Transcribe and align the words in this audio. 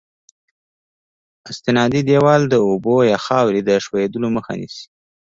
استنادي 1.49 2.01
دیوال 2.09 2.41
د 2.49 2.55
اوبو 2.67 2.95
یا 3.11 3.17
خاورې 3.25 3.61
د 3.63 3.69
ښوېدلو 3.85 4.27
مخه 4.35 4.53
نیسي 4.59 4.83